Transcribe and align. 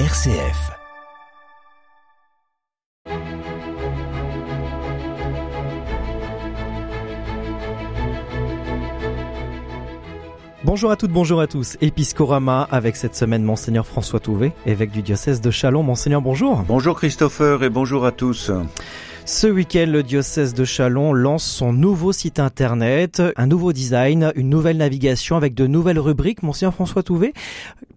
RCF. 0.00 0.72
Bonjour 10.64 10.90
à 10.90 10.96
toutes, 10.96 11.12
bonjour 11.12 11.40
à 11.40 11.46
tous. 11.46 11.76
Épiscorama 11.80 12.66
avec 12.72 12.96
cette 12.96 13.14
semaine 13.14 13.44
Monseigneur 13.44 13.86
François 13.86 14.18
Touvet, 14.18 14.52
évêque 14.66 14.90
du 14.90 15.00
diocèse 15.00 15.40
de 15.40 15.52
Chalon. 15.52 15.84
Monseigneur, 15.84 16.20
bonjour. 16.20 16.64
Bonjour 16.66 16.96
Christopher 16.96 17.62
et 17.62 17.70
bonjour 17.70 18.04
à 18.04 18.10
tous. 18.10 18.50
Ce 19.26 19.46
week-end, 19.46 19.86
le 19.88 20.02
diocèse 20.02 20.52
de 20.52 20.66
Chalon 20.66 21.14
lance 21.14 21.44
son 21.44 21.72
nouveau 21.72 22.12
site 22.12 22.38
internet, 22.38 23.22
un 23.36 23.46
nouveau 23.46 23.72
design, 23.72 24.32
une 24.36 24.50
nouvelle 24.50 24.76
navigation 24.76 25.38
avec 25.38 25.54
de 25.54 25.66
nouvelles 25.66 25.98
rubriques. 25.98 26.42
Monseigneur 26.42 26.74
François 26.74 27.02
Touvet, 27.02 27.32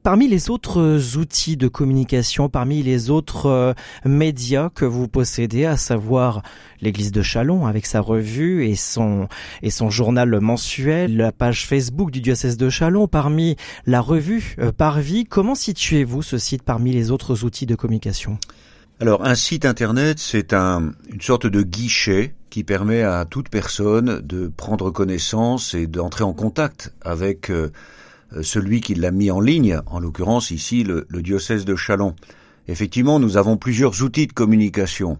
parmi 0.04 0.30
les 0.30 0.50
autres 0.50 1.18
outils 1.18 1.58
de 1.58 1.68
communication, 1.68 2.48
parmi 2.48 2.82
les 2.82 3.10
autres 3.10 3.48
euh, 3.48 3.74
médias 4.06 4.70
que 4.70 4.86
vous 4.86 5.10
possédez, 5.10 5.66
à 5.66 5.76
savoir 5.76 6.44
l'église 6.82 7.12
de 7.12 7.22
Chalon 7.22 7.68
avec 7.68 7.88
sa 7.88 8.00
revue 8.00 8.66
et 8.66 8.78
son, 8.78 9.28
et 9.62 9.70
son 9.70 9.90
journal 9.90 10.40
mensuel, 10.40 11.18
la 11.18 11.34
page 11.34 11.66
Facebook 11.66 12.10
du 12.10 12.22
diocèse 12.22 12.56
de 12.56 12.70
Chalon, 12.70 13.10
parmi 13.10 13.58
la 13.86 14.00
revue 14.00 14.56
euh, 14.60 14.72
Parvis, 14.72 15.26
comment 15.26 15.56
situez-vous 15.56 16.22
ce 16.22 16.38
site 16.38 16.64
parmi 16.64 16.94
les 16.94 17.12
autres 17.12 17.44
outils 17.44 17.66
de 17.66 17.76
communication? 17.76 18.40
Alors 19.00 19.24
un 19.24 19.36
site 19.36 19.66
internet, 19.66 20.18
c'est 20.18 20.54
un, 20.54 20.92
une 21.14 21.22
sorte 21.22 21.46
de 21.46 21.62
guichet 21.62 22.34
qui 22.50 22.64
permet 22.64 23.04
à 23.04 23.26
toute 23.26 23.50
personne 23.50 24.22
de 24.22 24.48
prendre 24.48 24.90
connaissance 24.90 25.76
et 25.76 25.86
d'entrer 25.86 26.24
en 26.24 26.34
contact 26.34 26.92
avec 27.02 27.52
euh, 27.52 27.70
celui 28.42 28.82
qui 28.82 28.96
l'a 28.96 29.12
mis 29.12 29.30
en 29.30 29.40
ligne, 29.40 29.80
en 29.86 30.00
l'occurrence 30.00 30.50
ici 30.50 30.84
le, 30.84 31.06
diocèse 31.22 31.64
de 31.64 31.76
Chalon. 31.76 32.16
Effectivement, 32.68 33.20
nous 33.20 33.38
avons 33.38 33.56
plusieurs 33.56 34.02
outils 34.02 34.26
de 34.26 34.34
communication. 34.34 35.20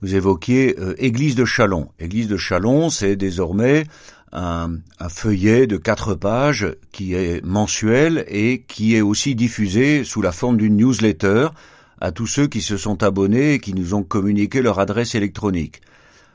Vous 0.00 0.14
évoquiez 0.14 0.76
euh, 0.78 0.94
Église 0.96 1.34
de 1.34 1.44
Chalon. 1.44 1.88
Église 1.98 2.28
de 2.28 2.38
Chalon, 2.38 2.88
c'est 2.88 3.16
désormais 3.16 3.84
un, 4.32 4.78
feuillet 5.10 5.66
de 5.66 5.76
quatre 5.76 6.14
pages 6.14 6.66
qui 6.92 7.12
est 7.12 7.44
mensuel 7.44 8.24
et 8.28 8.64
qui 8.66 8.96
est 8.96 9.02
aussi 9.02 9.34
diffusé 9.34 10.02
sous 10.02 10.22
la 10.22 10.32
forme 10.32 10.56
d'une 10.56 10.76
newsletter 10.78 11.48
à 12.00 12.12
tous 12.12 12.26
ceux 12.26 12.46
qui 12.46 12.62
se 12.62 12.76
sont 12.76 13.02
abonnés 13.02 13.54
et 13.54 13.58
qui 13.58 13.74
nous 13.74 13.94
ont 13.94 14.02
communiqué 14.02 14.62
leur 14.62 14.78
adresse 14.78 15.14
électronique. 15.14 15.80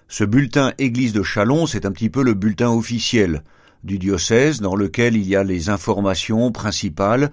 Ce 0.08 0.23
bulletin 0.23 0.73
Église 0.78 1.14
de 1.14 1.23
Chalon, 1.23 1.66
c'est 1.66 1.86
un 1.86 1.92
petit 1.92 2.09
peu 2.09 2.23
le 2.23 2.33
bulletin 2.33 2.69
officiel 2.69 3.44
du 3.84 4.00
diocèse 4.00 4.61
dans 4.61 4.75
lequel 4.75 5.16
il 5.16 5.28
y 5.28 5.36
a 5.36 5.44
les 5.44 5.69
informations 5.69 6.52
principales 6.52 7.31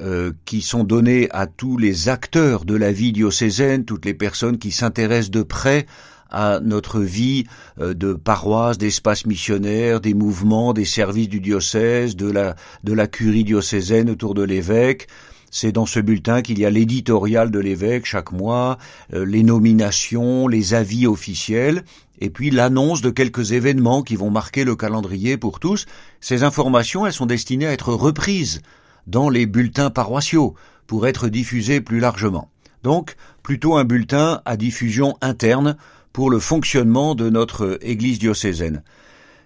euh, 0.00 0.32
qui 0.44 0.60
sont 0.60 0.84
données 0.84 1.28
à 1.30 1.46
tous 1.46 1.78
les 1.78 2.08
acteurs 2.08 2.64
de 2.64 2.74
la 2.74 2.92
vie 2.92 3.12
diocésaine, 3.12 3.84
toutes 3.84 4.04
les 4.04 4.14
personnes 4.14 4.58
qui 4.58 4.70
s'intéressent 4.70 5.30
de 5.30 5.42
près 5.42 5.86
à 6.30 6.60
notre 6.60 7.00
vie 7.00 7.44
euh, 7.80 7.94
de 7.94 8.12
paroisse, 8.12 8.78
d'espace 8.78 9.26
missionnaire, 9.26 10.00
des 10.00 10.14
mouvements, 10.14 10.72
des 10.72 10.84
services 10.84 11.28
du 11.28 11.40
diocèse, 11.40 12.16
de 12.16 12.30
la, 12.30 12.56
de 12.84 12.92
la 12.92 13.06
curie 13.06 13.44
diocésaine 13.44 14.10
autour 14.10 14.34
de 14.34 14.42
l'évêque, 14.42 15.06
c'est 15.50 15.72
dans 15.72 15.86
ce 15.86 16.00
bulletin 16.00 16.42
qu'il 16.42 16.58
y 16.58 16.64
a 16.64 16.70
l'éditorial 16.70 17.50
de 17.50 17.58
l'évêque 17.58 18.06
chaque 18.06 18.32
mois, 18.32 18.78
euh, 19.14 19.24
les 19.24 19.42
nominations, 19.42 20.48
les 20.48 20.74
avis 20.74 21.06
officiels, 21.06 21.84
et 22.20 22.30
puis 22.30 22.50
l'annonce 22.50 23.02
de 23.02 23.10
quelques 23.10 23.52
événements 23.52 24.02
qui 24.02 24.16
vont 24.16 24.30
marquer 24.30 24.64
le 24.64 24.76
calendrier 24.76 25.36
pour 25.36 25.60
tous. 25.60 25.86
Ces 26.20 26.42
informations, 26.42 27.06
elles 27.06 27.12
sont 27.12 27.26
destinées 27.26 27.66
à 27.66 27.72
être 27.72 27.92
reprises 27.92 28.62
dans 29.06 29.28
les 29.28 29.46
bulletins 29.46 29.90
paroissiaux 29.90 30.54
pour 30.86 31.06
être 31.06 31.28
diffusées 31.28 31.80
plus 31.80 32.00
largement. 32.00 32.50
Donc, 32.82 33.16
plutôt 33.42 33.76
un 33.76 33.84
bulletin 33.84 34.40
à 34.44 34.56
diffusion 34.56 35.16
interne 35.20 35.76
pour 36.12 36.30
le 36.30 36.38
fonctionnement 36.38 37.14
de 37.14 37.28
notre 37.28 37.78
Église 37.82 38.18
diocésaine. 38.18 38.82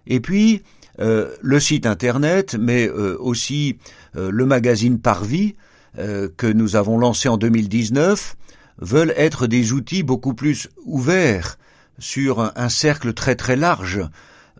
Et 0.06 0.20
puis, 0.20 0.62
euh, 1.00 1.34
le 1.40 1.58
site 1.60 1.86
internet, 1.86 2.56
mais 2.58 2.86
euh, 2.88 3.16
aussi 3.18 3.78
le 4.14 4.44
magazine 4.44 4.98
Parvis, 4.98 5.54
euh, 5.98 6.28
que 6.36 6.46
nous 6.46 6.76
avons 6.76 6.98
lancés 6.98 7.28
en 7.28 7.36
2019 7.36 8.36
veulent 8.78 9.14
être 9.16 9.46
des 9.46 9.72
outils 9.72 10.02
beaucoup 10.02 10.34
plus 10.34 10.68
ouverts 10.84 11.58
sur 11.98 12.52
un, 12.56 12.68
cercle 12.68 13.12
très 13.12 13.34
très 13.34 13.56
large 13.56 14.00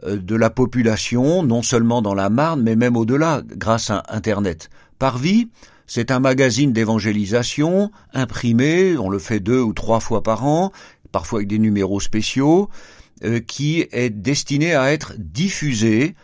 euh, 0.05 0.17
de 0.17 0.35
la 0.35 0.51
population, 0.51 1.43
non 1.43 1.63
seulement 1.63 2.03
dans 2.03 2.15
la 2.15 2.31
Marne, 2.31 2.63
mais 2.63 2.77
même 2.77 2.97
au-delà, 2.97 3.43
grâce 3.47 3.91
à 3.91 4.03
Internet. 4.09 4.71
Parvis, 4.99 5.49
c'est 5.87 6.11
un 6.11 6.21
magazine 6.21 6.73
d'évangélisation, 6.73 7.91
imprimé, 8.13 8.97
on 8.99 9.09
le 9.09 9.19
fait 9.19 9.41
deux 9.41 9.61
ou 9.61 9.73
trois 9.73 10.01
fois 10.01 10.23
par 10.23 10.45
an, 10.45 10.73
parfois 11.11 11.41
avec 11.41 11.49
des 11.49 11.59
numéros 11.59 12.01
spéciaux, 12.01 12.69
euh, 13.25 13.41
qui 13.41 13.87
est 13.91 14.11
destiné 14.11 14.75
à 14.75 14.93
être 14.93 15.15
diffusé 15.19 16.15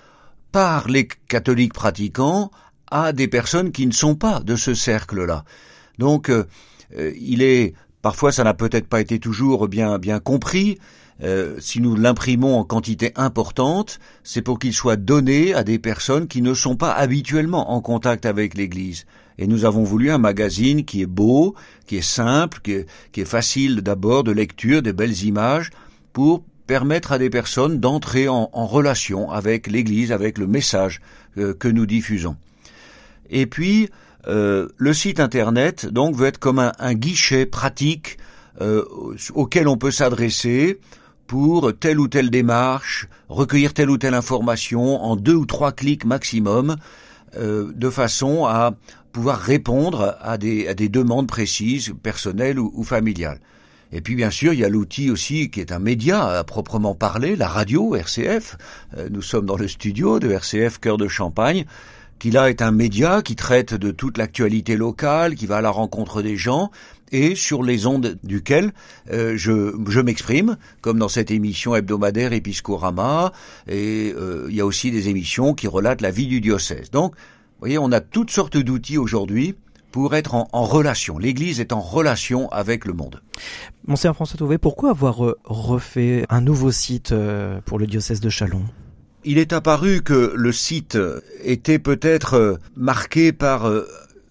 par 0.53 0.89
les 0.89 1.09
catholiques 1.29 1.75
pratiquants 1.75 2.51
à 2.91 3.13
des 3.13 3.29
personnes 3.29 3.73
qui 3.73 3.87
ne 3.87 3.93
sont 3.93 4.15
pas 4.15 4.41
de 4.41 4.57
ce 4.57 4.75
cercle-là. 4.75 5.45
Donc, 5.99 6.29
euh, 6.31 6.45
euh, 6.97 7.13
il 7.21 7.43
est 7.43 7.75
parfois 8.03 8.33
ça 8.33 8.45
n'a 8.45 8.55
peut-être 8.55 8.87
pas 8.87 9.01
été 9.01 9.19
toujours 9.19 9.69
bien 9.69 9.99
bien 9.99 10.21
compris. 10.21 10.79
Euh, 11.23 11.57
si 11.61 11.81
nous 11.81 11.97
l'imprimons 11.97 12.59
en 12.59 12.65
quantité 12.65 13.13
importante, 13.17 14.01
c'est 14.23 14.43
pour 14.43 14.59
qu'il 14.59 14.75
soit 14.75 14.97
donné 14.97 15.55
à 15.55 15.65
des 15.65 15.79
personnes 15.79 16.29
qui 16.29 16.43
ne 16.43 16.53
sont 16.53 16.77
pas 16.77 16.93
habituellement 16.93 17.73
en 17.73 17.81
contact 17.81 18.27
avec 18.27 18.55
l'Église. 18.55 19.07
Et 19.39 19.47
nous 19.47 19.65
avons 19.65 19.83
voulu 19.83 20.11
un 20.11 20.19
magazine 20.19 20.85
qui 20.85 21.01
est 21.01 21.07
beau, 21.07 21.55
qui 21.87 21.97
est 21.97 22.03
simple, 22.03 22.61
qui 22.63 22.73
est, 22.73 23.25
facile 23.25 23.81
d'abord 23.81 24.25
de 24.25 24.31
lecture, 24.33 24.83
des 24.83 24.93
belles 24.93 25.25
images, 25.25 25.71
pour 26.13 26.43
permettre 26.67 27.13
à 27.13 27.19
des 27.19 27.31
personnes 27.31 27.81
d'entrer 27.81 28.29
en, 28.29 28.51
en, 28.53 28.67
relation 28.67 29.31
avec 29.31 29.69
l'Église, 29.69 30.13
avec 30.13 30.37
le 30.37 30.47
message 30.47 31.01
que 31.35 31.69
nous 31.69 31.87
diffusons. 31.87 32.37
Et 33.31 33.47
puis, 33.47 33.89
euh, 34.29 34.69
le 34.77 34.93
site 34.93 35.21
internet 35.21 35.87
donc 35.87 36.17
veut 36.17 36.27
être 36.27 36.39
comme 36.39 36.59
un, 36.59 36.95
guichet 36.95 37.47
pratique 37.47 38.19
euh, 38.61 38.85
auquel 39.35 39.69
on 39.69 39.77
peut 39.77 39.91
s'adresser 39.91 40.81
pour 41.27 41.73
telle 41.79 42.01
ou 42.01 42.09
telle 42.09 42.31
démarche, 42.31 43.09
recueillir 43.29 43.75
telle 43.75 43.91
ou 43.91 43.99
telle 43.99 44.15
information 44.15 45.03
en 45.03 45.17
deux 45.17 45.35
ou 45.35 45.47
trois 45.47 45.73
clics 45.73 46.05
maximum, 46.05 46.77
euh, 47.37 47.73
de 47.75 47.91
façon 47.91 48.47
à 48.47 48.73
pouvoir 49.13 49.39
répondre 49.39 50.17
à 50.21 50.39
des, 50.39 50.69
à 50.69 50.75
des 50.75 50.89
demandes 50.89 51.27
précises, 51.27 51.93
personnelles 52.03 52.59
ou, 52.59 52.71
ou, 52.75 52.85
familiales. 52.85 53.41
Et 53.93 54.01
puis 54.01 54.17
bien 54.17 54.31
sûr, 54.31 54.53
il 54.53 54.61
y 54.61 54.65
a 54.65 54.69
l'outil 54.69 55.11
aussi 55.11 55.51
qui 55.51 55.61
est 55.61 55.73
un 55.73 55.79
média 55.79 56.25
à 56.25 56.45
proprement 56.45 56.95
parler, 56.95 57.37
la 57.37 57.49
radio 57.49 57.95
RCF. 57.95 58.57
nous 59.11 59.23
sommes 59.23 59.47
dans 59.47 59.57
le 59.57 59.69
studio 59.69 60.19
de 60.19 60.31
RCF 60.31 60.79
Cœur 60.81 60.97
de 60.97 61.07
Champagne 61.07 61.65
là 62.25 62.51
est 62.51 62.63
un 62.63 62.73
média 62.73 63.23
qui 63.23 63.37
traite 63.37 63.75
de 63.75 63.91
toute 63.91 64.19
l'actualité 64.19 64.77
locale, 64.77 65.35
qui 65.35 65.47
va 65.47 65.59
à 65.59 65.61
la 65.61 65.71
rencontre 65.71 66.23
des 66.23 66.37
gens, 66.37 66.71
et 67.13 67.35
sur 67.35 67.63
les 67.63 67.87
ondes 67.87 68.19
duquel 68.25 68.73
euh, 69.13 69.37
je, 69.37 70.01
m'exprime, 70.01 70.57
comme 70.81 70.99
dans 70.99 71.09
cette 71.09 71.31
émission 71.31 71.75
hebdomadaire 71.75 72.33
Episcorama, 72.33 73.33
et 73.69 74.13
euh, 74.17 74.47
il 74.49 74.57
y 74.57 74.61
a 74.61 74.67
aussi 74.67 74.91
des 74.91 75.09
émissions 75.09 75.55
qui 75.55 75.69
relatent 75.69 76.01
la 76.01 76.11
vie 76.11 76.27
du 76.27 76.41
diocèse. 76.41 76.91
Donc, 76.91 77.15
vous 77.15 77.61
voyez, 77.61 77.79
on 77.79 77.93
a 77.93 78.01
toutes 78.01 78.31
sortes 78.31 78.57
d'outils 78.57 78.99
aujourd'hui 78.99 79.55
pour 79.93 80.15
être 80.15 80.35
en, 80.35 80.49
en 80.53 80.65
relation. 80.65 81.17
L'Église 81.17 81.61
est 81.61 81.73
en 81.73 81.81
relation 81.81 82.51
avec 82.51 82.85
le 82.85 82.93
monde. 82.93 83.23
Monseigneur 83.87 84.15
François 84.15 84.37
Touvet, 84.37 84.59
pourquoi 84.59 84.91
avoir 84.91 85.25
euh, 85.25 85.39
refait 85.45 86.27
un 86.29 86.41
nouveau 86.41 86.71
site 86.71 87.15
pour 87.65 87.79
le 87.79 87.87
diocèse 87.87 88.21
de 88.21 88.29
Chalon? 88.29 88.65
Il 89.27 89.39
est 89.39 89.53
apparu 89.53 90.03
que 90.03 90.33
le 90.37 90.53
site 90.53 90.97
était 91.43 91.81
peut-être 91.81 92.35
euh, 92.35 92.57
marqué 92.77 93.33
par 93.33 93.67
euh, 93.67 93.85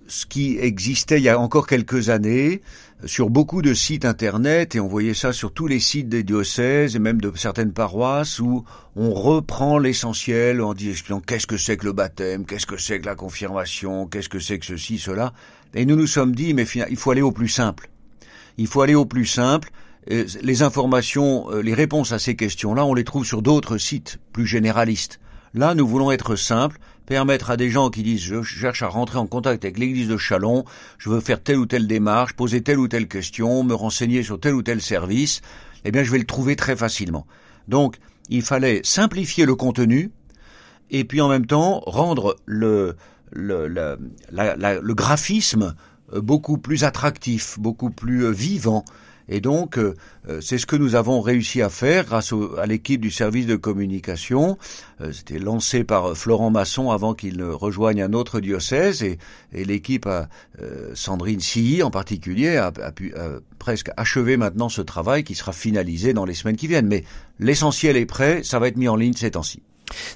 ce 0.07 0.25
qui 0.25 0.57
existait 0.57 1.17
il 1.17 1.23
y 1.23 1.29
a 1.29 1.38
encore 1.38 1.67
quelques 1.67 2.09
années 2.09 2.61
sur 3.03 3.29
beaucoup 3.29 3.61
de 3.61 3.73
sites 3.73 4.05
internet 4.05 4.73
et 4.75 4.79
on 4.79 4.87
voyait 4.87 5.14
ça 5.14 5.34
sur 5.34 5.52
tous 5.52 5.67
les 5.67 5.81
sites 5.81 6.08
des 6.08 6.23
diocèses 6.23 6.96
et 6.96 6.99
même 6.99 7.19
de 7.19 7.31
certaines 7.35 7.73
paroisses 7.73 8.40
où 8.40 8.64
on 8.96 9.14
reprend 9.14 9.79
l'essentiel 9.79 10.61
en 10.61 10.73
disant 10.73 11.19
qu'est-ce 11.19 11.46
que 11.46 11.58
c'est 11.58 11.75
que 11.75 11.85
le 11.85 11.93
baptême, 11.93 12.46
qu'est-ce 12.46 12.66
que 12.66 12.78
c'est 12.78 13.02
que 13.02 13.05
la 13.05 13.16
confirmation, 13.16 14.08
qu'est-ce 14.08 14.29
que 14.29 14.40
c'est 14.40 14.59
que 14.59 14.66
ceci, 14.66 14.97
cela? 14.97 15.34
Et 15.73 15.85
nous 15.85 15.97
nous 15.97 16.08
sommes 16.08 16.34
dit 16.34 16.53
mais 16.53 16.66
il 16.90 16.96
faut 16.96 17.11
aller 17.11 17.22
au 17.22 17.34
plus 17.34 17.49
simple. 17.49 17.90
Il 18.58 18.67
faut 18.67 18.81
aller 18.81 18.96
au 18.96 19.05
plus 19.05 19.25
simple 19.25 19.69
les 20.07 20.61
informations, 20.61 21.52
euh, 21.52 21.61
les 21.61 21.73
réponses 21.73 22.11
à 22.11 22.19
ces 22.19 22.35
questions-là, 22.35 22.85
on 22.85 22.93
les 22.93 23.03
trouve 23.03 23.25
sur 23.25 23.41
d'autres 23.41 23.78
sites 23.78 24.19
plus 24.34 24.46
généralistes. 24.46 25.19
Là, 25.53 25.73
nous 25.73 25.87
voulons 25.87 26.11
être 26.11 26.35
simples, 26.35 26.79
permettre 27.05 27.49
à 27.49 27.57
des 27.57 27.69
gens 27.69 27.90
qui 27.90 28.03
disent 28.03 28.22
je 28.22 28.41
cherche 28.43 28.84
à 28.84 28.87
rentrer 28.87 29.17
en 29.17 29.25
contact 29.25 29.63
avec 29.63 29.79
l'église 29.79 30.07
de 30.07 30.17
Chalon, 30.17 30.66
je 30.97 31.09
veux 31.09 31.22
faire 31.22 31.41
telle 31.41 31.57
ou 31.57 31.66
telle 31.66 31.87
démarche, 31.87 32.34
poser 32.34 32.61
telle 32.61 32.78
ou 32.78 32.87
telle 32.87 33.07
question, 33.07 33.63
me 33.63 33.73
renseigner 33.73 34.22
sur 34.22 34.40
tel 34.40 34.53
ou 34.53 34.61
tel 34.61 34.81
service, 34.81 35.41
eh 35.85 35.91
bien 35.91 36.03
je 36.03 36.11
vais 36.11 36.19
le 36.19 36.25
trouver 36.25 36.55
très 36.55 36.75
facilement. 36.75 37.25
Donc, 37.67 37.97
il 38.29 38.41
fallait 38.41 38.81
simplifier 38.84 39.46
le 39.46 39.55
contenu 39.55 40.11
et 40.91 41.03
puis 41.03 41.22
en 41.22 41.29
même 41.29 41.46
temps 41.46 41.81
rendre 41.85 42.35
le, 42.46 42.96
le, 43.31 43.67
le 44.29 44.93
graphisme 44.93 45.75
beaucoup 46.13 46.57
plus 46.57 46.84
attractif, 46.84 47.59
beaucoup 47.59 47.90
plus 47.90 48.31
vivant. 48.31 48.84
Et 49.27 49.41
donc, 49.41 49.77
euh, 49.77 49.95
euh, 50.29 50.39
c'est 50.41 50.57
ce 50.57 50.66
que 50.66 50.75
nous 50.75 50.95
avons 50.95 51.22
réussi 51.22 51.61
à 51.61 51.69
faire 51.69 52.05
grâce 52.05 52.33
à 52.57 52.66
l'équipe 52.66 53.01
du 53.01 53.11
service 53.11 53.47
de 53.47 53.55
communication. 53.55 54.57
Euh, 55.01 55.11
c'était 55.11 55.39
lancé 55.39 55.83
par 55.83 56.16
Florent 56.16 56.51
Masson 56.51 56.91
avant 56.91 57.13
qu'il 57.13 57.37
ne 57.37 57.45
rejoigne 57.45 58.01
un 58.01 58.13
autre 58.13 58.39
diocèse. 58.39 59.03
Et, 59.03 59.17
et 59.53 59.66
l'équipe, 59.66 60.07
Sandrine 60.93 61.39
Silly 61.39 61.81
en 61.83 61.91
particulier, 61.91 62.57
a, 62.57 62.67
a 62.67 62.91
pu 62.91 63.13
presque 63.59 63.89
achever 63.97 64.37
maintenant 64.37 64.69
ce 64.69 64.81
travail 64.81 65.23
qui 65.23 65.35
sera 65.35 65.53
finalisé 65.53 66.13
dans 66.13 66.25
les 66.25 66.33
semaines 66.33 66.57
qui 66.57 66.67
viennent. 66.67 66.87
Mais 66.87 67.03
l'essentiel 67.39 67.97
est 67.97 68.05
prêt, 68.05 68.41
ça 68.43 68.59
va 68.59 68.67
être 68.67 68.78
mis 68.78 68.87
en 68.87 68.95
ligne 68.95 69.13
ces 69.13 69.31
temps-ci. 69.31 69.61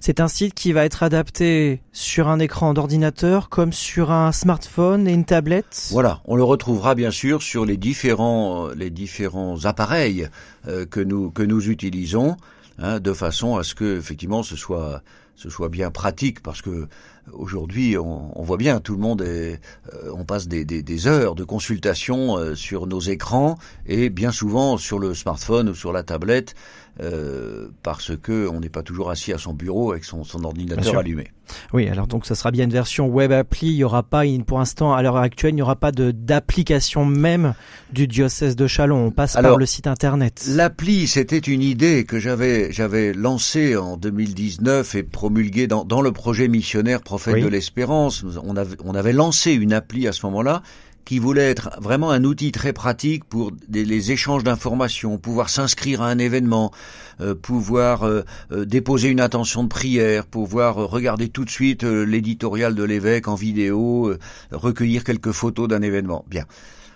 C'est 0.02 0.20
un 0.20 0.28
site 0.28 0.54
qui 0.54 0.74
va 0.74 0.86
être 0.86 1.04
adapté 1.04 1.82
sur 1.92 2.28
un 2.28 2.40
écran 2.40 2.74
d'ordinateur 2.74 3.50
comme 3.50 3.74
sur 3.74 4.12
un 4.12 4.32
smartphone 4.32 5.08
et 5.08 5.14
une 5.14 5.26
tablette. 5.26 5.90
Voilà, 5.92 6.22
on 6.26 6.36
le 6.36 6.44
retrouvera 6.44 6.96
bien 6.96 7.12
sûr 7.12 7.42
sur 7.42 7.66
les 7.66 7.78
différents 7.78 8.68
les 8.70 8.90
différents 8.90 9.66
appareils 9.66 10.28
euh, 10.68 10.86
que 10.86 11.00
nous 11.00 11.32
que 11.32 11.44
nous 11.44 11.70
utilisons 11.70 12.38
hein, 12.78 13.00
de 13.00 13.14
façon 13.14 13.58
à 13.58 13.64
ce 13.64 13.76
que 13.76 13.98
effectivement 13.98 14.44
ce 14.44 14.56
soit 14.56 15.02
ce 15.36 15.50
soit 15.50 15.70
bien 15.70 15.90
pratique 15.92 16.42
parce 16.42 16.62
que 16.62 16.88
aujourd'hui 17.34 17.98
on, 17.98 18.40
on, 18.40 18.44
voit 18.44 18.58
bien 18.58 18.80
tout 18.80 18.94
le 18.94 19.00
monde 19.00 19.22
est 19.22 19.60
euh, 19.94 20.12
on 20.16 20.26
passe 20.26 20.48
des, 20.48 20.66
des, 20.66 20.84
des, 20.84 21.08
heures 21.08 21.36
de 21.36 21.44
consultation 21.44 22.38
euh, 22.38 22.56
sur 22.56 22.88
nos 22.88 23.00
écrans 23.00 23.58
et 23.86 24.10
bien 24.10 24.32
souvent 24.32 24.78
sur 24.78 25.00
le 25.00 25.14
smartphone 25.14 25.70
ou 25.70 25.76
sur 25.76 25.92
la 25.92 26.04
tablette 26.04 26.56
euh, 27.02 27.70
parce 27.82 28.12
que 28.18 28.50
on 28.50 28.60
n'est 28.60 28.70
pas 28.70 28.84
toujours 28.84 29.10
assis 29.10 29.32
à 29.32 29.38
son 29.38 29.54
bureau 29.54 29.92
avec 29.92 30.04
son, 30.04 30.26
son 30.26 30.44
ordinateur 30.44 30.98
allumé. 30.98 31.28
Oui, 31.74 31.88
alors 31.88 32.08
donc 32.08 32.26
ça 32.26 32.36
sera 32.36 32.52
bien 32.52 32.66
une 32.66 32.72
version 32.72 33.08
web 33.08 33.32
appli. 33.32 33.68
Il 33.68 33.76
y 33.76 33.84
aura 33.86 34.04
pas, 34.04 34.24
pour 34.46 34.60
l'instant, 34.60 34.94
à 34.94 35.02
l'heure 35.02 35.16
actuelle, 35.16 35.52
il 35.52 35.56
n'y 35.56 35.62
aura 35.62 35.78
pas 35.78 35.92
de 35.92 36.12
d'application 36.12 37.06
même 37.06 37.54
du 37.94 38.06
diocèse 38.06 38.56
de 38.56 38.68
Chalon. 38.68 39.06
On 39.06 39.12
passe 39.12 39.34
par 39.34 39.58
le 39.58 39.66
site 39.66 39.88
internet. 39.88 40.46
L'appli, 40.50 41.08
c'était 41.08 41.38
une 41.38 41.62
idée 41.62 42.04
que 42.04 42.20
j'avais 42.20 42.72
j'avais 42.72 43.14
lancée 43.14 43.78
en 43.78 43.96
2019 43.96 44.96
et 44.96 45.04
promulguée 45.04 45.68
dans, 45.68 45.86
dans 45.86 46.02
le 46.02 46.12
projet 46.12 46.50
missionnaire 46.50 47.02
De 47.28 47.48
l'Espérance. 47.48 48.24
On 48.44 48.56
avait 48.56 48.78
on 48.84 48.96
avait 48.96 49.14
lancé 49.14 49.54
une 49.54 49.74
appli 49.74 50.08
à 50.08 50.12
ce 50.12 50.26
moment-là 50.26 50.62
qui 51.10 51.18
voulait 51.18 51.50
être 51.50 51.72
vraiment 51.82 52.12
un 52.12 52.24
outil 52.24 52.52
très 52.52 52.72
pratique 52.72 53.24
pour 53.24 53.52
les 53.68 54.12
échanges 54.12 54.44
d'informations, 54.44 55.18
pouvoir 55.18 55.50
s'inscrire 55.50 56.04
à 56.04 56.08
un 56.08 56.20
événement, 56.20 56.72
euh, 57.20 57.34
pouvoir 57.34 58.04
euh, 58.04 58.22
euh, 58.52 58.64
déposer 58.64 59.10
une 59.10 59.20
intention 59.20 59.64
de 59.64 59.70
prière, 59.70 60.28
pouvoir 60.28 60.76
regarder 60.76 61.28
tout 61.30 61.46
de 61.46 61.50
suite 61.50 61.84
l'éditorial 61.84 62.76
de 62.76 62.84
l'évêque 62.84 63.28
en 63.28 63.34
vidéo, 63.34 64.14
recueillir 64.52 65.04
quelques 65.04 65.32
photos 65.32 65.68
d'un 65.68 65.82
événement. 65.82 66.26
Bien. 66.30 66.46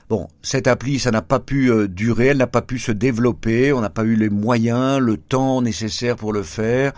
Bon, 0.09 0.27
cette 0.43 0.67
appli, 0.67 0.99
ça 0.99 1.09
n'a 1.09 1.23
pas 1.23 1.39
pu 1.39 1.71
durer, 1.87 2.27
elle 2.27 2.37
n'a 2.37 2.45
pas 2.45 2.61
pu 2.61 2.77
se 2.77 2.91
développer, 2.91 3.73
on 3.73 3.81
n'a 3.81 3.89
pas 3.89 4.03
eu 4.03 4.15
les 4.15 4.29
moyens, 4.29 4.99
le 4.99 5.17
temps 5.17 5.63
nécessaire 5.63 6.17
pour 6.17 6.33
le 6.33 6.43
faire. 6.43 6.93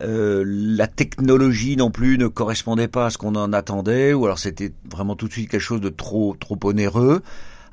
Euh, 0.00 0.42
la 0.46 0.86
technologie 0.86 1.76
non 1.76 1.90
plus 1.90 2.16
ne 2.16 2.26
correspondait 2.26 2.88
pas 2.88 3.06
à 3.06 3.10
ce 3.10 3.18
qu'on 3.18 3.34
en 3.34 3.52
attendait, 3.52 4.14
ou 4.14 4.24
alors 4.24 4.38
c'était 4.38 4.72
vraiment 4.90 5.16
tout 5.16 5.28
de 5.28 5.32
suite 5.32 5.50
quelque 5.50 5.60
chose 5.60 5.80
de 5.80 5.90
trop 5.90 6.34
trop 6.40 6.58
onéreux. 6.64 7.22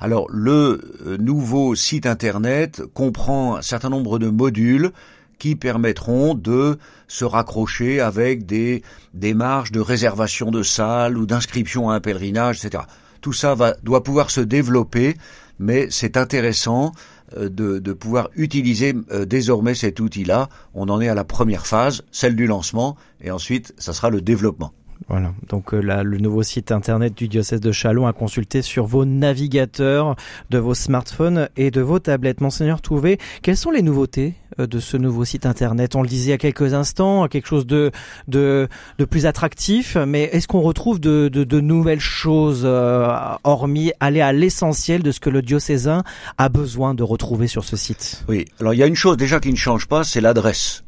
Alors 0.00 0.26
le 0.30 0.80
euh, 1.06 1.16
nouveau 1.18 1.74
site 1.74 2.06
internet 2.06 2.82
comprend 2.94 3.56
un 3.56 3.62
certain 3.62 3.88
nombre 3.88 4.18
de 4.18 4.28
modules 4.28 4.92
qui 5.38 5.56
permettront 5.56 6.34
de 6.34 6.78
se 7.08 7.24
raccrocher 7.24 8.00
avec 8.00 8.46
des 8.46 8.82
démarches 9.14 9.72
de 9.72 9.80
réservation 9.80 10.50
de 10.50 10.62
salles 10.62 11.16
ou 11.16 11.26
d'inscription 11.26 11.90
à 11.90 11.94
un 11.94 12.00
pèlerinage, 12.00 12.64
etc. 12.64 12.84
Tout 13.22 13.32
ça 13.32 13.54
va, 13.54 13.74
doit 13.82 14.02
pouvoir 14.02 14.30
se 14.30 14.40
développer, 14.40 15.16
mais 15.58 15.88
c'est 15.90 16.16
intéressant 16.16 16.92
de, 17.36 17.78
de, 17.78 17.92
pouvoir 17.92 18.30
utiliser 18.34 18.94
euh, 19.10 19.24
désormais 19.24 19.74
cet 19.74 20.00
outil-là. 20.00 20.48
On 20.74 20.88
en 20.88 21.00
est 21.00 21.08
à 21.08 21.14
la 21.14 21.24
première 21.24 21.66
phase, 21.66 22.02
celle 22.10 22.36
du 22.36 22.46
lancement, 22.46 22.96
et 23.20 23.30
ensuite, 23.30 23.74
ça 23.78 23.92
sera 23.92 24.10
le 24.10 24.20
développement. 24.20 24.72
Voilà, 25.08 25.32
donc 25.48 25.74
euh, 25.74 25.80
là, 25.80 26.02
le 26.02 26.18
nouveau 26.18 26.42
site 26.42 26.70
internet 26.72 27.16
du 27.16 27.26
diocèse 27.26 27.60
de 27.60 27.72
Chalon 27.72 28.06
à 28.06 28.12
consulter 28.12 28.62
sur 28.62 28.86
vos 28.86 29.04
navigateurs 29.04 30.14
de 30.50 30.58
vos 30.58 30.74
smartphones 30.74 31.48
et 31.56 31.70
de 31.70 31.80
vos 31.80 31.98
tablettes. 31.98 32.40
Monseigneur 32.40 32.80
Touvé, 32.82 33.18
quelles 33.42 33.56
sont 33.56 33.70
les 33.70 33.82
nouveautés 33.82 34.34
euh, 34.58 34.66
de 34.66 34.78
ce 34.78 34.96
nouveau 34.96 35.24
site 35.24 35.46
internet? 35.46 35.96
On 35.96 36.02
le 36.02 36.08
disait 36.08 36.34
a 36.34 36.38
quelques 36.38 36.74
instants, 36.74 37.26
quelque 37.28 37.48
chose 37.48 37.66
de, 37.66 37.90
de, 38.28 38.68
plus 39.08 39.26
attractif, 39.26 39.96
mais 39.96 40.24
est-ce 40.24 40.46
qu'on 40.46 40.60
retrouve 40.60 41.00
de, 41.00 41.28
de, 41.28 41.44
de, 41.44 41.60
nouvelles 41.60 42.00
choses, 42.00 42.62
euh, 42.64 43.08
hormis 43.42 43.92
aller 44.00 44.20
à 44.20 44.32
l'essentiel 44.32 45.02
de 45.02 45.10
ce 45.10 45.20
que 45.20 45.30
le 45.30 45.42
diocésain 45.42 46.04
a 46.38 46.48
besoin 46.48 46.94
de 46.94 47.02
retrouver 47.02 47.46
sur 47.46 47.64
ce 47.64 47.76
site? 47.76 48.22
Oui, 48.28 48.44
alors 48.60 48.74
il 48.74 48.78
y 48.78 48.82
a 48.82 48.86
une 48.86 48.96
chose 48.96 49.16
déjà 49.16 49.40
qui 49.40 49.50
ne 49.50 49.56
change 49.56 49.86
pas, 49.86 50.04
c'est 50.04 50.20
l'adresse. 50.20 50.84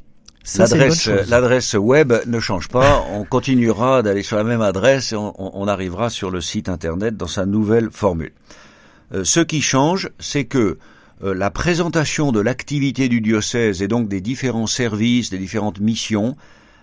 L'adresse, 0.58 1.08
l'adresse 1.28 1.74
web 1.74 2.12
ne 2.26 2.40
change 2.40 2.68
pas. 2.68 3.04
On 3.12 3.24
continuera 3.24 4.02
d'aller 4.02 4.22
sur 4.22 4.36
la 4.36 4.44
même 4.44 4.62
adresse 4.62 5.12
et 5.12 5.16
on, 5.16 5.34
on, 5.38 5.68
arrivera 5.68 6.10
sur 6.10 6.30
le 6.30 6.40
site 6.40 6.68
internet 6.68 7.16
dans 7.16 7.28
sa 7.28 7.46
nouvelle 7.46 7.90
formule. 7.90 8.32
Euh, 9.14 9.24
ce 9.24 9.40
qui 9.40 9.62
change, 9.62 10.10
c'est 10.18 10.44
que 10.44 10.78
euh, 11.24 11.34
la 11.34 11.50
présentation 11.50 12.32
de 12.32 12.40
l'activité 12.40 13.08
du 13.08 13.20
diocèse 13.20 13.82
et 13.82 13.88
donc 13.88 14.08
des 14.08 14.20
différents 14.20 14.66
services, 14.66 15.30
des 15.30 15.38
différentes 15.38 15.80
missions, 15.80 16.36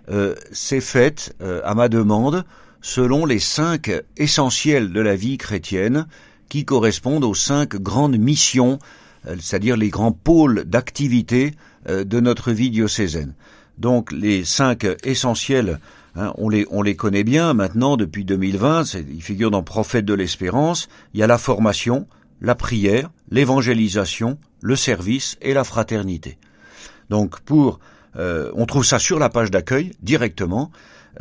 euh, 0.10 0.36
s'est 0.52 0.82
faite 0.82 1.36
euh, 1.42 1.62
à 1.66 1.76
ma 1.76 1.90
demande 1.90 2.46
selon 2.82 3.26
les 3.26 3.40
cinq 3.40 3.92
essentiels 4.16 4.94
de 4.94 5.02
la 5.02 5.16
vie 5.16 5.38
chrétienne 5.38 6.08
qui 6.48 6.64
correspondent 6.64 7.26
aux 7.26 7.36
cinq 7.36 7.76
grandes 7.76 8.18
missions, 8.18 8.80
c'est-à-dire 9.40 9.76
les 9.76 9.90
grands 9.90 10.14
pôles 10.14 10.64
d'activité 10.64 11.54
de 11.88 12.20
notre 12.20 12.52
vie 12.52 12.70
diocésaine. 12.70 13.34
Donc 13.78 14.12
les 14.12 14.44
cinq 14.44 14.86
essentiels, 15.04 15.80
hein, 16.16 16.34
on, 16.38 16.50
les, 16.50 16.66
on 16.70 16.82
les 16.82 16.96
connaît 16.96 17.24
bien 17.24 17.54
maintenant 17.54 17.96
depuis 17.96 18.26
2020, 18.26 18.96
ils 18.96 19.24
figurent 19.24 19.52
dans 19.52 19.64
Prophète 19.64 20.06
de 20.06 20.14
l'Espérance, 20.14 20.90
il 21.14 21.22
y 21.22 21.24
a 21.24 21.28
la 21.28 21.38
formation, 21.38 22.08
la 22.42 22.56
prière, 22.56 23.10
l'évangélisation, 23.32 24.38
le 24.62 24.76
service 24.76 25.38
et 25.42 25.54
la 25.54 25.64
fraternité. 25.64 26.38
Donc 27.10 27.40
pour 27.40 27.80
euh, 28.16 28.52
on 28.56 28.66
trouve 28.66 28.86
ça 28.86 29.00
sur 29.00 29.20
la 29.20 29.30
page 29.30 29.52
d'accueil 29.52 29.92
directement, 30.02 30.72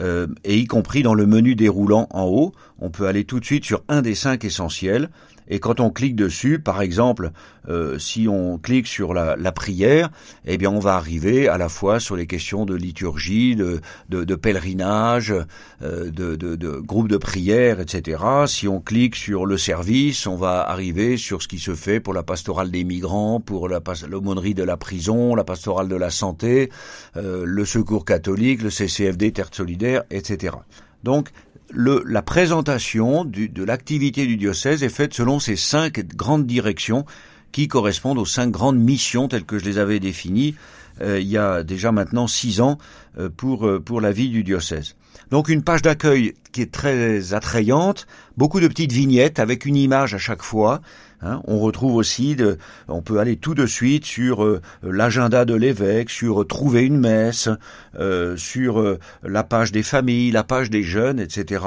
euh, 0.00 0.26
et 0.44 0.58
y 0.58 0.66
compris 0.66 1.02
dans 1.02 1.14
le 1.14 1.26
menu 1.26 1.54
déroulant 1.54 2.08
en 2.10 2.24
haut, 2.24 2.52
on 2.78 2.90
peut 2.90 3.06
aller 3.06 3.24
tout 3.24 3.40
de 3.40 3.44
suite 3.44 3.64
sur 3.64 3.82
un 3.88 4.02
des 4.02 4.14
cinq 4.14 4.44
essentiels, 4.44 5.10
et 5.48 5.60
quand 5.60 5.80
on 5.80 5.90
clique 5.90 6.14
dessus, 6.16 6.58
par 6.58 6.82
exemple, 6.82 7.32
euh, 7.68 7.98
si 7.98 8.28
on 8.28 8.58
clique 8.58 8.86
sur 8.86 9.14
la, 9.14 9.52
prière, 9.52 10.10
eh 10.44 10.58
bien, 10.58 10.70
on 10.70 10.78
va 10.78 10.94
arriver 10.94 11.48
à 11.48 11.58
la 11.58 11.68
fois 11.68 12.00
sur 12.00 12.16
les 12.16 12.26
questions 12.26 12.66
de 12.66 12.74
liturgie, 12.74 13.56
de, 13.56 13.80
de, 14.08 14.24
de 14.24 14.34
pèlerinage, 14.34 15.34
euh, 15.82 16.10
de, 16.10 16.36
de, 16.36 16.56
de 16.56 16.70
groupe 16.78 17.08
de 17.08 17.16
prière, 17.16 17.80
etc. 17.80 18.22
Si 18.46 18.68
on 18.68 18.80
clique 18.80 19.16
sur 19.16 19.46
le 19.46 19.56
service, 19.56 20.26
on 20.26 20.36
va 20.36 20.68
arriver 20.68 21.16
sur 21.16 21.42
ce 21.42 21.48
qui 21.48 21.58
se 21.58 21.74
fait 21.74 22.00
pour 22.00 22.14
la 22.14 22.22
pastorale 22.22 22.70
des 22.70 22.84
migrants, 22.84 23.40
pour 23.40 23.68
l'aumônerie 23.68 24.54
de 24.54 24.62
la 24.62 24.76
prison, 24.76 25.34
la 25.34 25.44
pastorale 25.44 25.88
de 25.88 25.96
la 25.96 26.10
santé, 26.10 26.70
euh, 27.16 27.44
le 27.46 27.64
secours 27.64 28.04
catholique, 28.04 28.62
le 28.62 28.70
CCFD, 28.70 29.32
Terre 29.32 29.48
solidaire, 29.52 30.02
etc. 30.10 30.56
Donc, 31.04 31.30
la 31.74 32.22
présentation 32.22 33.24
de 33.24 33.64
l'activité 33.64 34.26
du 34.26 34.36
diocèse 34.36 34.82
est 34.82 34.88
faite 34.88 35.14
selon 35.14 35.38
ces 35.38 35.56
cinq 35.56 36.06
grandes 36.16 36.46
directions 36.46 37.04
qui 37.52 37.68
correspondent 37.68 38.18
aux 38.18 38.26
cinq 38.26 38.50
grandes 38.50 38.78
missions 38.78 39.28
telles 39.28 39.44
que 39.44 39.58
je 39.58 39.64
les 39.64 39.78
avais 39.78 40.00
définies 40.00 40.54
euh, 41.00 41.20
il 41.20 41.28
y 41.28 41.38
a 41.38 41.62
déjà 41.62 41.92
maintenant 41.92 42.26
six 42.26 42.60
ans 42.60 42.78
euh, 43.18 43.28
pour, 43.34 43.66
euh, 43.66 43.80
pour 43.80 44.00
la 44.00 44.12
vie 44.12 44.28
du 44.28 44.44
diocèse. 44.44 44.96
Donc 45.30 45.48
une 45.48 45.62
page 45.62 45.82
d'accueil 45.82 46.34
qui 46.52 46.62
est 46.62 46.72
très 46.72 47.34
attrayante, 47.34 48.06
beaucoup 48.36 48.60
de 48.60 48.68
petites 48.68 48.92
vignettes 48.92 49.38
avec 49.38 49.66
une 49.66 49.76
image 49.76 50.14
à 50.14 50.18
chaque 50.18 50.42
fois. 50.42 50.80
Hein. 51.22 51.40
On 51.46 51.58
retrouve 51.58 51.96
aussi, 51.96 52.36
de, 52.36 52.58
on 52.88 53.02
peut 53.02 53.18
aller 53.18 53.36
tout 53.36 53.54
de 53.54 53.66
suite 53.66 54.04
sur 54.04 54.60
l'agenda 54.82 55.44
de 55.44 55.54
l'évêque, 55.54 56.10
sur 56.10 56.46
trouver 56.46 56.82
une 56.82 56.98
messe, 56.98 57.48
sur 58.36 58.98
la 59.22 59.44
page 59.44 59.72
des 59.72 59.82
familles, 59.82 60.30
la 60.30 60.44
page 60.44 60.70
des 60.70 60.82
jeunes, 60.82 61.18
etc. 61.18 61.64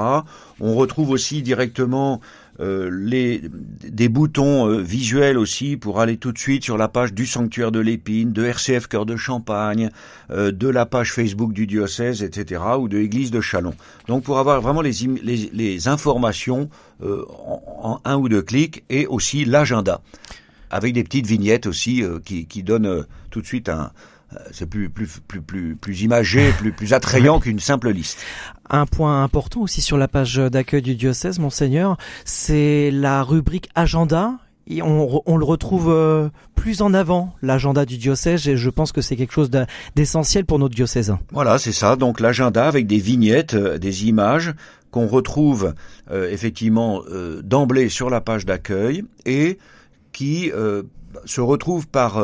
On 0.60 0.76
retrouve 0.76 1.10
aussi 1.10 1.42
directement 1.42 2.22
euh, 2.62 2.90
les, 2.92 3.42
des 3.84 4.08
boutons 4.08 4.70
euh, 4.70 4.82
visuels 4.82 5.38
aussi 5.38 5.78
pour 5.78 6.00
aller 6.00 6.18
tout 6.18 6.32
de 6.32 6.38
suite 6.38 6.64
sur 6.64 6.78
la 6.78 6.88
page 6.88 7.14
du 7.14 7.26
sanctuaire 7.26 7.72
de 7.72 7.80
l'épine, 7.80 8.32
de 8.32 8.46
RCF 8.46 8.88
Cœur 8.88 9.08
de 9.08 9.16
Champagne, 9.16 9.90
euh, 10.30 10.52
de 10.52 10.68
la 10.68 10.86
page 10.86 11.12
Facebook 11.12 11.54
du 11.54 11.66
diocèse, 11.66 12.22
etc., 12.22 12.62
ou 12.80 12.88
de 12.88 12.98
l'église 12.98 13.32
de 13.32 13.42
Chalon. 13.42 13.74
Donc 14.08 14.24
pour 14.24 14.38
avoir 14.38 14.62
vraiment 14.62 14.82
les, 14.82 14.92
les, 15.24 15.50
les 15.52 15.88
informations 15.88 16.70
en, 17.04 17.64
en, 17.84 18.02
un 18.06 18.16
ou 18.18 18.30
deux 18.30 18.44
clics 18.44 18.84
et 18.92 19.08
aussi 19.08 19.44
l'agenda 19.44 20.02
avec 20.70 20.94
des 20.94 21.04
petites 21.04 21.26
vignettes 21.26 21.66
aussi 21.66 22.04
qui, 22.24 22.46
qui 22.46 22.62
donnent 22.62 23.06
tout 23.32 23.42
de 23.42 23.46
suite 23.46 23.70
un, 23.70 23.92
c'est 24.52 24.68
plus, 24.68 24.90
plus, 24.90 25.20
plus, 25.28 25.42
plus, 25.42 25.76
plus 25.76 26.02
imagé, 26.02 26.52
plus, 26.58 26.72
plus 26.72 26.94
attrayant 26.94 27.40
qu'une 27.40 27.60
simple 27.60 27.92
liste. 27.92 28.20
Un 28.70 28.86
point 28.86 29.24
important 29.24 29.62
aussi 29.62 29.82
sur 29.82 29.98
la 29.98 30.08
page 30.08 30.36
d'accueil 30.36 30.82
du 30.82 30.96
diocèse, 30.96 31.40
monseigneur, 31.40 31.98
c'est 32.26 32.90
la 32.92 33.24
rubrique 33.24 33.70
agenda 33.76 34.38
on, 34.82 35.38
le 35.38 35.46
retrouve 35.46 35.90
euh, 35.90 36.30
plus 36.56 36.82
en 36.82 36.94
avant, 36.94 37.34
l'agenda 37.42 37.86
du 37.86 37.98
diocèse, 37.98 38.48
et 38.48 38.56
je 38.56 38.70
pense 38.70 38.92
que 38.92 39.02
c'est 39.02 39.16
quelque 39.16 39.34
chose 39.34 39.52
d'essentiel 39.96 40.46
pour 40.46 40.60
notre 40.60 40.76
diocèse. 40.76 41.14
Voilà, 41.32 41.58
c'est 41.58 41.72
ça. 41.72 41.96
Donc 41.96 42.20
l'agenda 42.20 42.68
avec 42.68 42.88
des 42.88 43.00
vignettes, 43.00 43.56
euh, 43.56 43.78
des 43.78 44.06
images 44.06 44.54
qu'on 44.92 45.08
retrouve 45.08 45.74
euh, 46.12 46.30
effectivement 46.30 47.02
d'emblée 47.44 47.88
sur 47.90 48.10
la 48.10 48.20
page 48.22 48.46
d'accueil 48.46 49.04
et 49.26 49.58
qui 50.12 50.52
se 51.26 51.42
retrouvent 51.42 51.88
par 51.88 52.22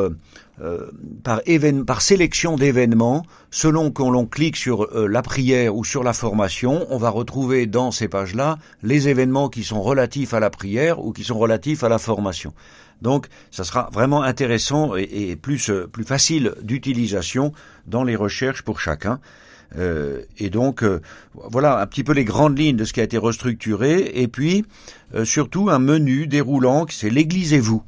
euh, 0.59 0.89
par, 1.23 1.41
par 1.85 2.01
sélection 2.01 2.55
d'événements, 2.55 3.23
selon 3.51 3.91
qu'on 3.91 4.09
l'on 4.09 4.25
clique 4.25 4.55
sur 4.55 4.85
euh, 4.85 5.05
la 5.07 5.21
prière 5.21 5.75
ou 5.75 5.85
sur 5.85 6.03
la 6.03 6.13
formation, 6.13 6.87
on 6.89 6.97
va 6.97 7.11
retrouver 7.11 7.67
dans 7.67 7.91
ces 7.91 8.07
pages-là 8.07 8.57
les 8.81 9.07
événements 9.07 9.49
qui 9.49 9.63
sont 9.63 9.83
relatifs 9.83 10.33
à 10.33 10.39
la 10.39 10.49
prière 10.49 11.05
ou 11.05 11.13
qui 11.13 11.23
sont 11.23 11.37
relatifs 11.37 11.83
à 11.83 11.89
la 11.89 11.99
formation. 11.99 12.53
Donc, 13.01 13.27
ça 13.51 13.63
sera 13.63 13.89
vraiment 13.91 14.23
intéressant 14.23 14.95
et, 14.95 15.35
plus, 15.35 15.69
euh, 15.69 15.87
plus 15.87 16.03
facile 16.03 16.53
d'utilisation 16.61 17.51
dans 17.85 18.03
les 18.03 18.15
recherches 18.15 18.63
pour 18.63 18.79
chacun. 18.79 19.19
et 20.37 20.49
donc, 20.49 20.83
voilà 21.33 21.81
un 21.81 21.85
petit 21.87 22.03
peu 22.03 22.13
les 22.13 22.23
grandes 22.23 22.57
lignes 22.57 22.77
de 22.77 22.85
ce 22.85 22.93
qui 22.93 23.01
a 23.01 23.03
été 23.03 23.17
restructuré. 23.17 24.11
Et 24.15 24.27
puis, 24.27 24.65
surtout, 25.25 25.69
un 25.69 25.79
menu 25.79 26.25
déroulant, 26.25 26.85
c'est 26.89 27.09
l'Église 27.09 27.53
et 27.53 27.59
vous 27.59 27.83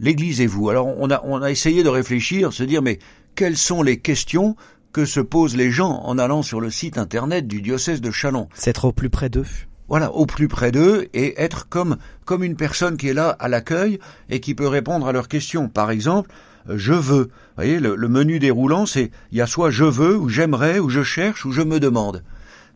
l'Église 0.00 0.40
et 0.40 0.46
vous. 0.46 0.68
Alors 0.68 0.86
on 0.98 1.10
a, 1.10 1.20
on 1.24 1.42
a 1.42 1.50
essayé 1.50 1.82
de 1.82 1.88
réfléchir, 1.88 2.52
se 2.52 2.62
dire 2.62 2.82
mais 2.82 2.98
quelles 3.34 3.56
sont 3.56 3.82
les 3.82 3.98
questions 3.98 4.56
que 4.92 5.04
se 5.04 5.20
posent 5.20 5.56
les 5.56 5.70
gens 5.70 6.00
en 6.04 6.18
allant 6.18 6.42
sur 6.42 6.60
le 6.60 6.70
site 6.70 6.98
internet 6.98 7.46
du 7.46 7.62
diocèse 7.62 8.00
de 8.00 8.10
Chalon? 8.10 8.48
C'est 8.54 8.84
au 8.84 8.92
plus 8.92 9.10
près 9.10 9.28
d'eux. 9.28 9.46
Voilà, 9.88 10.12
au 10.12 10.26
plus 10.26 10.48
près 10.48 10.70
d'eux 10.70 11.08
et 11.14 11.40
être 11.40 11.68
comme 11.68 11.96
comme 12.24 12.44
une 12.44 12.56
personne 12.56 12.96
qui 12.96 13.08
est 13.08 13.14
là 13.14 13.30
à 13.38 13.48
l'accueil 13.48 13.98
et 14.28 14.40
qui 14.40 14.54
peut 14.54 14.68
répondre 14.68 15.06
à 15.06 15.12
leurs 15.12 15.28
questions. 15.28 15.68
Par 15.68 15.90
exemple, 15.90 16.30
euh, 16.68 16.74
je 16.76 16.92
veux. 16.92 17.24
Vous 17.24 17.30
voyez, 17.56 17.80
le, 17.80 17.96
menu 18.08 18.38
déroulant, 18.38 18.84
c'est 18.86 19.10
il 19.32 19.38
y 19.38 19.40
a 19.40 19.46
soit 19.46 19.70
je 19.70 19.84
veux 19.84 20.16
ou 20.16 20.28
j'aimerais 20.28 20.78
ou 20.78 20.90
je 20.90 21.02
cherche 21.02 21.44
ou 21.46 21.52
je 21.52 21.62
me 21.62 21.80
demande. 21.80 22.22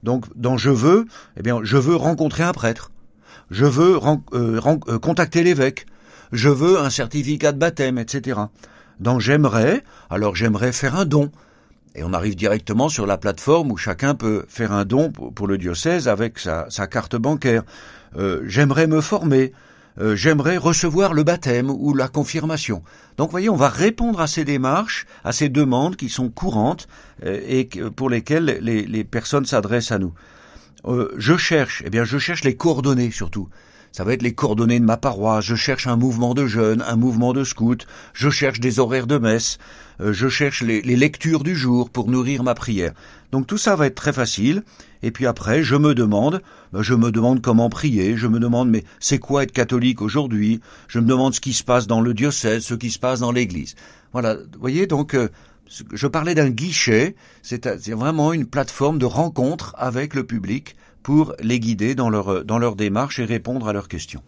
Donc 0.03 0.25
dans 0.35 0.57
je 0.57 0.71
veux, 0.71 1.07
eh 1.37 1.43
bien 1.43 1.61
je 1.63 1.77
veux 1.77 1.97
rencontrer 1.97 2.43
un 2.43 2.53
prêtre. 2.53 2.91
Je 3.51 3.67
veux 3.67 3.99
euh, 4.03 4.17
euh, 4.33 4.99
contacter 4.99 5.43
l'évêque 5.43 5.87
je 6.33 6.49
veux 6.49 6.81
un 6.81 6.91
certificat 6.91 7.53
de 7.53 7.59
baptême, 7.59 7.99
etc. 7.99 8.41
Donc 9.01 9.21
j'aimerais, 9.21 9.85
alors 10.11 10.35
j'aimerais 10.35 10.73
faire 10.73 10.97
un 10.97 11.05
don. 11.05 11.31
Et 11.95 12.05
on 12.05 12.13
arrive 12.13 12.37
directement 12.37 12.89
sur 12.89 13.07
la 13.07 13.19
plateforme 13.19 13.71
où 13.71 13.77
chacun 13.77 14.15
peut 14.15 14.45
faire 14.49 14.73
un 14.73 14.85
don 14.85 15.11
pour 15.11 15.47
le 15.47 15.59
diocèse 15.59 16.09
avec 16.09 16.39
sa, 16.39 16.69
carte 16.91 17.17
bancaire. 17.17 17.63
Euh, 18.17 18.43
j'aimerais 18.47 18.87
me 18.87 19.01
former. 19.01 19.53
Euh, 20.01 20.17
j'aimerais 20.17 20.57
recevoir 20.57 21.13
le 21.13 21.23
baptême 21.23 21.69
ou 21.69 21.93
la 21.95 22.09
confirmation. 22.09 22.83
Donc, 23.19 23.31
voyez, 23.31 23.51
on 23.51 23.57
va 23.57 23.69
répondre 23.69 24.23
à 24.23 24.27
ces 24.27 24.45
démarches, 24.45 25.07
à 25.23 25.33
ces 25.33 25.51
demandes 25.51 25.97
qui 25.97 26.09
sont 26.09 26.31
courantes 26.31 26.89
euh, 27.25 27.41
et 27.47 27.69
pour 27.95 28.09
lesquelles 28.09 28.59
les, 28.63 28.87
les 28.87 29.05
personnes 29.05 29.45
s'adressent 29.45 29.93
à 29.93 29.99
nous. 29.99 30.15
je 31.19 31.37
cherche, 31.37 31.83
eh 31.85 31.91
bien, 31.91 32.05
je 32.05 32.17
cherche 32.17 32.43
les 32.43 32.57
coordonnées 32.57 33.11
surtout 33.11 33.49
ça 33.93 34.05
va 34.05 34.15
être 34.15 34.23
les 34.23 34.33
coordonnées 34.33 34.81
de 34.81 34.85
ma 34.85 34.97
paroisse, 34.97 35.45
je 35.45 35.55
cherche 35.55 35.87
un 35.87 35.97
mouvement 35.97 36.33
de 36.35 36.47
jeunes, 36.47 36.83
un 36.87 36.97
mouvement 36.97 37.35
de 37.35 37.45
scouts, 37.45 37.85
je 38.15 38.31
cherche 38.31 38.59
des 38.59 38.79
horaires 38.79 39.07
de 39.07 39.19
messe, 39.19 39.59
euh, 40.01 40.13
je 40.13 40.29
cherche 40.29 40.63
les, 40.63 40.81
lectures 40.83 41.45
du 41.45 41.55
jour 41.55 41.91
pour 41.91 42.09
nourrir 42.09 42.43
ma 42.43 42.55
prière. 42.55 42.93
Donc 43.33 43.47
tout 43.47 43.59
ça 43.59 43.77
va 43.77 43.87
être 43.87 43.95
très 43.95 44.13
facile. 44.13 44.63
Et 45.03 45.11
puis 45.11 45.27
après, 45.27 45.63
je 45.63 45.77
me 45.77 45.95
demande, 45.95 46.43
ben, 46.73 46.83
je 46.83 46.95
me 46.95 47.11
demande 47.11 47.43
comment 47.43 47.69
prier, 47.69 48.17
je 48.17 48.29
me 48.29 48.39
demande 48.39 48.71
mais 48.71 48.85
c'est 48.99 49.19
quoi 49.19 49.43
être 49.43 49.53
catholique 49.53 50.01
aujourd'hui, 50.01 50.61
je 50.89 50.99
me 50.99 51.07
demande 51.07 51.35
ce 51.35 51.41
qui 51.41 51.53
se 51.53 51.65
passe 51.65 51.87
dans 51.87 52.01
le 52.01 52.15
diocèse, 52.15 52.65
ce 52.65 52.75
qui 52.75 52.91
se 52.91 52.99
passe 52.99 53.21
dans 53.21 53.33
l'église. 53.33 53.75
Voilà, 54.13 54.37
vous 54.37 54.61
voyez 54.61 54.87
donc 54.87 55.15
euh, 55.15 55.29
je 55.93 56.07
parlais 56.07 56.35
d'un 56.35 56.51
guichet, 56.51 57.15
c'est 57.43 57.67
vraiment 57.91 58.33
une 58.33 58.47
plateforme 58.47 58.99
de 58.99 59.07
rencontre 59.07 59.75
avec 59.79 60.15
le 60.15 60.25
public 60.25 60.77
pour 61.03 61.35
les 61.41 61.61
guider 61.61 61.95
dans 61.95 62.11
leur, 62.11 62.45
dans 62.45 62.59
leur 62.59 62.77
démarche 62.77 63.19
et 63.19 63.25
répondre 63.25 63.69
à 63.69 63.73
leurs 63.73 63.89
questions. 63.89 64.23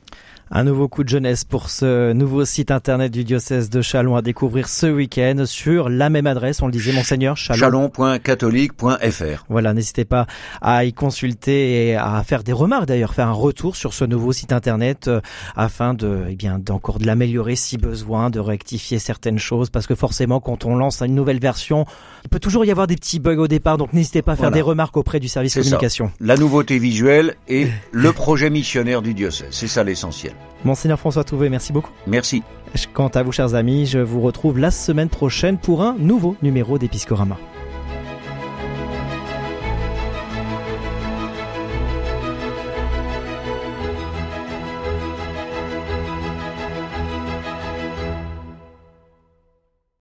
Un 0.51 0.65
nouveau 0.65 0.89
coup 0.89 1.05
de 1.05 1.09
jeunesse 1.09 1.45
pour 1.45 1.71
ce 1.71 2.13
nouveau 2.13 2.45
site 2.45 2.71
internet 2.71 3.11
du 3.11 3.25
diocèse 3.25 3.71
de 3.71 3.81
Chalon 3.81 4.15
à 4.15 4.23
découvrir 4.23 4.69
ce 4.69 4.87
week-end 4.87 5.45
sur 5.47 5.89
la 5.89 6.11
même 6.11 6.27
adresse, 6.27 6.61
on 6.61 6.67
le 6.67 6.73
disait 6.73 6.93
monseigneur, 6.93 7.37
chalon. 7.37 7.59
Chalon.catholique.fr. 7.59 9.45
Voilà, 9.49 9.73
n'hésitez 9.73 10.05
pas 10.05 10.27
à 10.61 10.85
y 10.85 10.93
consulter 10.93 11.89
et 11.89 11.97
à 11.97 12.23
faire 12.25 12.45
des 12.45 12.53
remarques 12.53 12.85
d'ailleurs, 12.87 13.15
faire 13.15 13.29
un 13.29 13.33
retour 13.33 13.75
sur 13.75 13.95
ce 13.95 14.05
nouveau 14.05 14.33
site 14.33 14.53
internet 14.53 15.09
euh, 15.09 15.23
afin 15.57 15.95
de, 15.95 16.25
eh 16.29 16.37
bien, 16.37 16.59
d'encore 16.59 16.99
de 16.99 17.07
l'améliorer 17.07 17.57
si 17.57 17.79
besoin, 17.79 18.29
de 18.29 18.39
rectifier 18.39 18.99
certaines 18.99 19.39
choses 19.39 19.71
parce 19.71 19.87
que 19.87 19.95
forcément 19.95 20.41
quand 20.41 20.67
on 20.67 20.77
lance 20.77 21.01
une 21.01 21.15
nouvelle 21.15 21.41
version, 21.41 21.87
il 22.25 22.29
peut 22.29 22.39
toujours 22.39 22.67
y 22.67 22.71
avoir 22.71 22.87
des 22.87 22.97
petits 22.97 23.19
bugs 23.19 23.39
au 23.39 23.49
départ, 23.49 23.79
donc 23.79 23.95
n'hésitez 23.95 24.21
pas 24.21 24.33
à 24.33 24.37
faire 24.37 24.51
des 24.51 24.61
remarques 24.61 24.97
auprès 24.97 25.21
du 25.21 25.29
service 25.29 25.55
communication. 25.55 26.13
La 26.21 26.37
nouveauté 26.37 26.79
visuelle 26.79 27.35
et 27.49 27.69
le 27.93 28.13
projet 28.13 28.51
missionnaire 28.51 29.01
du 29.01 29.15
diocèse, 29.15 29.49
c'est 29.51 29.69
ça 29.69 29.83
l'essentiel. 29.85 30.34
Monseigneur 30.65 30.99
François 30.99 31.25
Touvet, 31.25 31.51
merci 31.51 31.73
beaucoup. 31.73 31.91
Merci. 32.07 32.43
Quant 32.93 33.09
à 33.09 33.23
vous, 33.23 33.33
chers 33.33 33.55
amis, 33.55 33.87
je 33.87 33.99
vous 33.99 34.21
retrouve 34.21 34.59
la 34.59 34.71
semaine 34.71 35.09
prochaine 35.09 35.59
pour 35.59 35.83
un 35.83 35.95
nouveau 35.99 36.37
numéro 36.43 36.79
d'Episcorama. 36.79 37.37